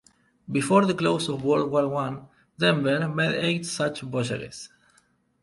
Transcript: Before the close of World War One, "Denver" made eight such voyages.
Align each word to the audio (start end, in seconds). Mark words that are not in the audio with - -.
Before 0.51 0.87
the 0.87 0.95
close 0.95 1.29
of 1.29 1.43
World 1.43 1.69
War 1.69 1.87
One, 1.87 2.25
"Denver" 2.57 3.07
made 3.07 3.35
eight 3.35 3.67
such 3.67 4.01
voyages. 4.01 4.69